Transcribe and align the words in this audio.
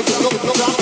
Thank 0.00 0.68
you. 0.68 0.77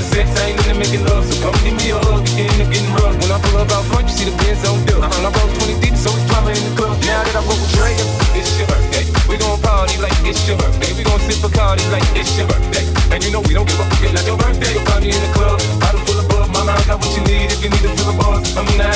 the 0.00 0.06
sex, 0.16 0.26
I 0.40 0.50
ain't 0.50 0.58
into 0.64 0.74
making 0.80 1.04
love. 1.04 1.24
So 1.28 1.36
come 1.44 1.56
give 1.60 1.76
me 1.76 1.92
a 1.92 1.98
hug, 2.08 2.24
you 2.32 2.48
end 2.48 2.60
up 2.64 2.68
getting 2.72 2.92
rough. 2.96 3.14
When 3.20 3.30
I 3.30 3.38
pull 3.44 3.60
up 3.60 3.70
out 3.70 3.84
front, 3.92 4.08
you 4.08 4.14
see 4.16 4.26
the 4.32 4.34
Benz 4.40 4.64
on 4.64 4.80
dub. 4.88 5.04
When 5.04 5.28
I 5.28 5.30
roll 5.30 5.50
20 5.60 5.76
deep, 5.84 5.96
so 5.96 6.08
it's 6.16 6.24
drama 6.32 6.56
in 6.56 6.64
the 6.64 6.72
club. 6.76 6.96
Now 7.04 7.20
that 7.20 7.36
I 7.36 7.42
roll 7.44 7.60
with 7.60 7.76
Dre, 7.76 7.92
it's 8.32 8.56
your 8.56 8.68
birthday. 8.72 9.04
We 9.28 9.36
gon' 9.36 9.60
party 9.60 10.00
like 10.00 10.16
it's 10.24 10.40
your 10.48 10.56
birthday. 10.56 10.90
We 10.96 11.04
gon' 11.04 11.20
sip 11.28 11.44
Bacardi 11.44 11.84
like 11.92 12.06
it's 12.16 12.32
your 12.38 12.48
birthday. 12.48 12.84
And 13.12 13.20
you 13.20 13.30
know 13.30 13.44
we 13.44 13.52
don't 13.52 13.68
give 13.68 13.78
a 13.78 13.84
fuck, 13.84 14.00
it's 14.00 14.14
not 14.16 14.24
your 14.24 14.38
birthday. 14.40 14.72
You'll 14.72 14.88
find 14.88 15.04
me 15.04 15.12
in 15.12 15.20
the 15.20 15.32
club, 15.36 15.60
bottle 15.78 16.00
full 16.08 16.18
of 16.18 16.26
bug. 16.32 16.48
Mama, 16.56 16.72
I 16.72 16.82
got 16.88 16.98
what 16.98 17.12
you 17.12 17.22
need 17.28 17.52
if 17.52 17.60
you 17.60 17.68
need 17.68 17.84
to 17.84 17.92
fill 17.92 18.10
a 18.10 18.16
buzz. 18.16 18.56
I 18.56 18.64
mean 18.64 18.78
not 18.80 18.89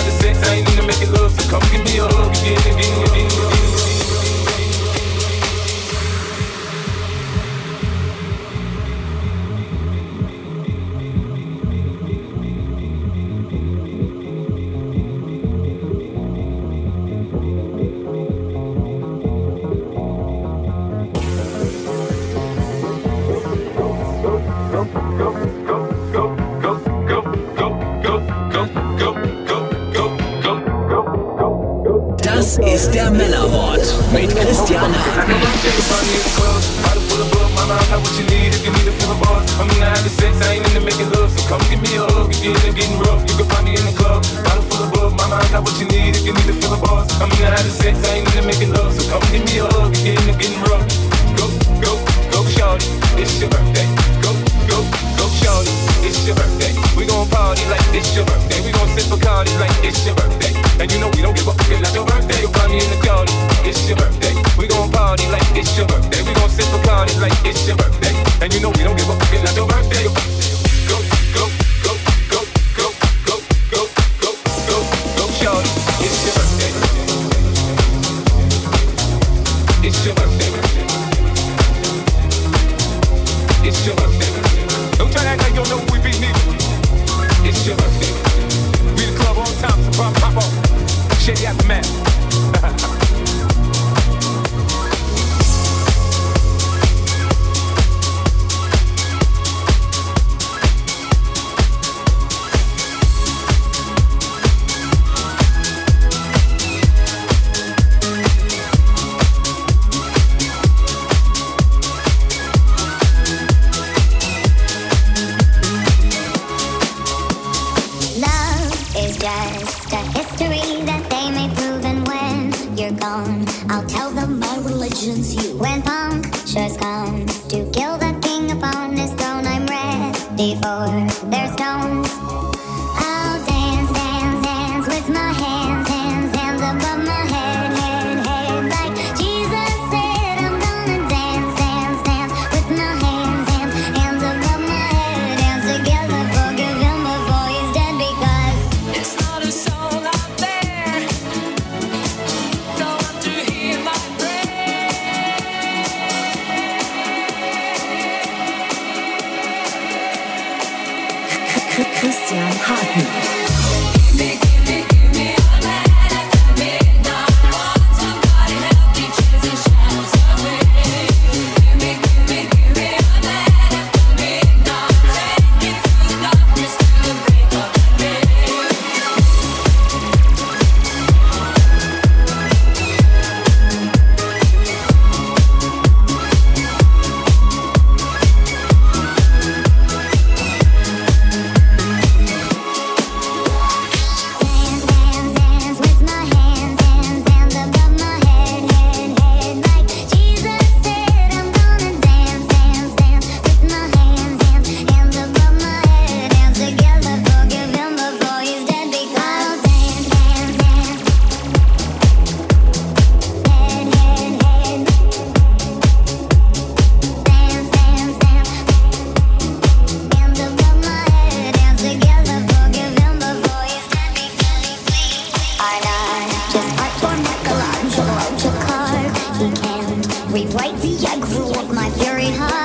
rewrite 230.34 230.76
the 230.78 230.96
aggro 231.06 231.56
of 231.62 231.72
my 231.72 231.88
fury 231.90 232.32
heart. 232.32 232.63